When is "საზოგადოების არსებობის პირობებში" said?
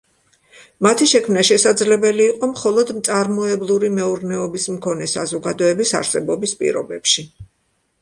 5.15-7.33